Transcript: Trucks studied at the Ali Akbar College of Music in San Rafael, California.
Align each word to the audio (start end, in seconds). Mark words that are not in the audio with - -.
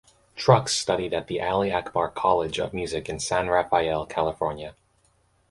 Trucks 0.35 0.73
studied 0.73 1.13
at 1.13 1.27
the 1.27 1.39
Ali 1.39 1.71
Akbar 1.71 2.09
College 2.09 2.57
of 2.57 2.73
Music 2.73 3.07
in 3.07 3.19
San 3.19 3.49
Rafael, 3.49 4.07
California. 4.07 4.73